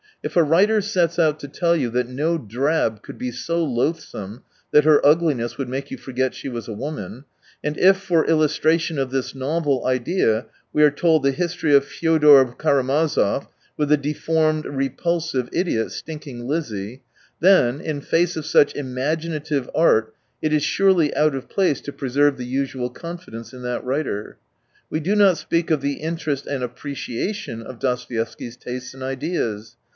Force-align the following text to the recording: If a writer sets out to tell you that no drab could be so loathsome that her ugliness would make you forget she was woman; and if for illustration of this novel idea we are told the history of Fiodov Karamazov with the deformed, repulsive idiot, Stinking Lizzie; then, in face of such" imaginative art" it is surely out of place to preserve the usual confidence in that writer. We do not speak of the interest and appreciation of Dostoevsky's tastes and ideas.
If 0.23 0.35
a 0.35 0.43
writer 0.43 0.81
sets 0.81 1.17
out 1.19 1.39
to 1.39 1.47
tell 1.47 1.75
you 1.75 1.89
that 1.91 2.07
no 2.07 2.37
drab 2.37 3.01
could 3.01 3.17
be 3.19 3.31
so 3.31 3.63
loathsome 3.63 4.43
that 4.71 4.83
her 4.83 5.03
ugliness 5.05 5.57
would 5.57 5.69
make 5.69 5.89
you 5.89 5.97
forget 5.97 6.35
she 6.35 6.49
was 6.49 6.67
woman; 6.67 7.25
and 7.63 7.77
if 7.77 7.97
for 7.97 8.25
illustration 8.25 8.97
of 8.97 9.09
this 9.11 9.33
novel 9.33 9.85
idea 9.85 10.47
we 10.73 10.83
are 10.83 10.91
told 10.91 11.21
the 11.23 11.31
history 11.31 11.73
of 11.73 11.85
Fiodov 11.85 12.57
Karamazov 12.57 13.47
with 13.77 13.89
the 13.89 13.97
deformed, 13.97 14.65
repulsive 14.65 15.49
idiot, 15.51 15.91
Stinking 15.91 16.45
Lizzie; 16.47 17.01
then, 17.39 17.79
in 17.79 18.01
face 18.01 18.35
of 18.35 18.45
such" 18.45 18.75
imaginative 18.75 19.69
art" 19.73 20.13
it 20.41 20.51
is 20.53 20.63
surely 20.63 21.13
out 21.15 21.35
of 21.35 21.49
place 21.49 21.81
to 21.81 21.93
preserve 21.93 22.37
the 22.37 22.45
usual 22.45 22.89
confidence 22.89 23.53
in 23.53 23.61
that 23.63 23.83
writer. 23.83 24.37
We 24.89 24.99
do 24.99 25.15
not 25.15 25.37
speak 25.37 25.69
of 25.71 25.81
the 25.81 25.93
interest 25.93 26.45
and 26.47 26.63
appreciation 26.63 27.61
of 27.63 27.79
Dostoevsky's 27.79 28.57
tastes 28.57 28.93
and 28.95 29.01
ideas. 29.03 29.77